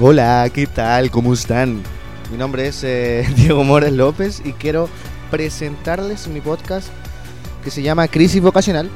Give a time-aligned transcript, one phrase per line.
[0.00, 1.12] Hola, ¿qué tal?
[1.12, 1.80] ¿Cómo están?
[2.32, 4.88] Mi nombre es eh, Diego Mores López y quiero
[5.30, 6.88] presentarles mi podcast
[7.62, 8.90] que se llama Crisis Vocacional,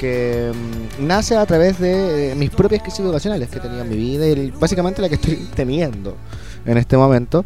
[0.00, 3.88] que mm, nace a través de eh, mis propias crisis vocacionales que he tenido en
[3.88, 6.16] mi vida y básicamente la que estoy teniendo
[6.66, 7.44] en este momento.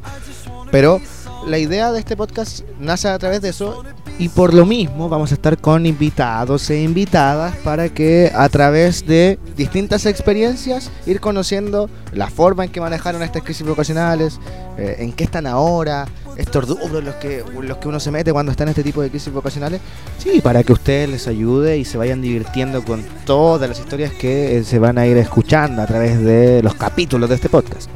[0.70, 0.98] Pero
[1.46, 3.84] la idea de este podcast nace a través de eso
[4.18, 9.06] y por lo mismo vamos a estar con invitados e invitadas para que a través
[9.06, 14.40] de distintas experiencias ir conociendo la forma en que manejaron estas crisis vocacionales,
[14.78, 16.06] eh, en qué están ahora,
[16.38, 19.10] estos dublos los que, los que uno se mete cuando está en este tipo de
[19.10, 19.80] crisis vocacionales.
[20.18, 24.58] Sí, para que ustedes les ayude y se vayan divirtiendo con todas las historias que
[24.58, 27.90] eh, se van a ir escuchando a través de los capítulos de este podcast.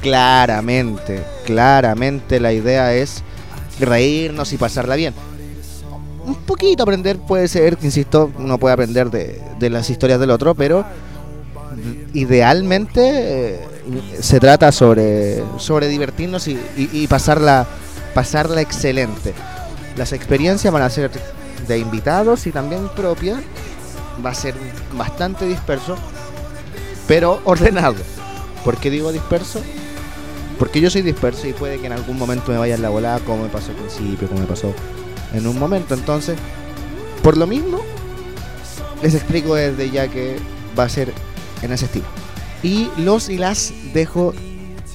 [0.00, 3.24] Claramente, claramente la idea es
[3.80, 5.12] reírnos y pasarla bien
[6.26, 10.84] un poquito aprender puede ser, insisto, uno puede aprender de, las historias del otro, pero
[12.14, 13.60] idealmente eh,
[14.20, 15.42] se trata sobre,
[15.88, 17.66] divertirnos y, pasarla,
[18.14, 19.34] pasarla excelente.
[19.96, 21.10] Las experiencias van a ser
[21.66, 23.38] de invitados y también propias.
[24.24, 24.54] Va a ser
[24.96, 25.96] bastante disperso,
[27.06, 27.96] pero ordenado.
[28.64, 29.60] ¿Por qué digo disperso?
[30.58, 33.20] Porque yo soy disperso y puede que en algún momento me vaya en la volada,
[33.20, 34.74] como me pasó al principio, como me pasó
[35.32, 35.94] en un momento.
[35.94, 36.36] Entonces,
[37.22, 37.80] por lo mismo,
[39.02, 40.36] les explico desde ya que
[40.78, 41.12] va a ser
[41.62, 42.06] en ese estilo.
[42.62, 44.34] Y los y las dejo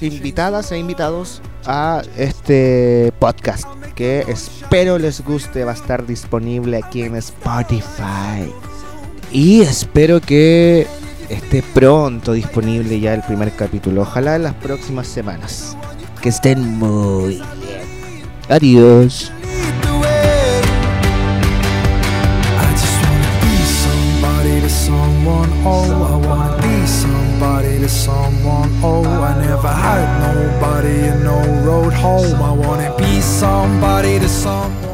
[0.00, 7.02] invitadas e invitados a este podcast que espero les guste, va a estar disponible aquí
[7.02, 8.50] en Spotify.
[9.30, 10.86] Y espero que
[11.28, 15.76] esté pronto disponible ya el primer capítulo, ojalá en las próximas semanas.
[16.20, 17.82] Que estén muy bien.
[18.48, 19.32] Adiós.
[25.64, 28.70] Oh I wanna be somebody to someone.
[28.82, 32.42] Oh I never had nobody and no road home.
[32.42, 34.91] I wanna be somebody to someone